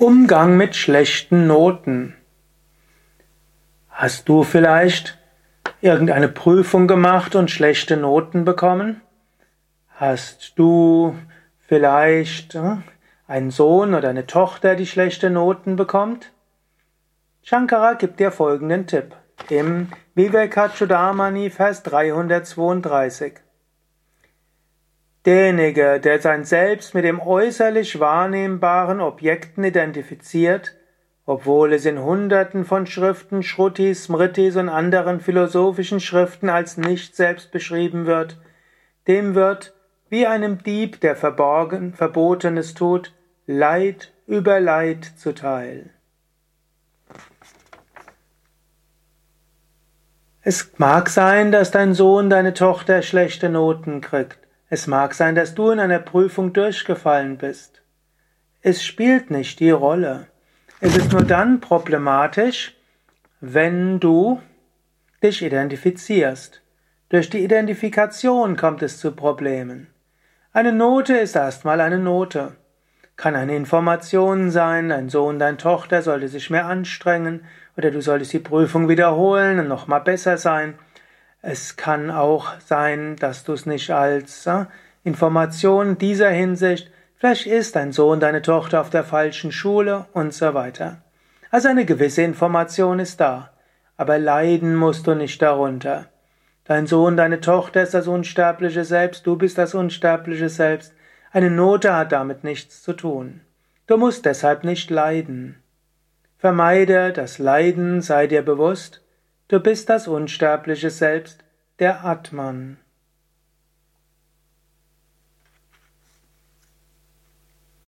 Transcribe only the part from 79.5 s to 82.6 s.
und nochmal besser sein. Es kann auch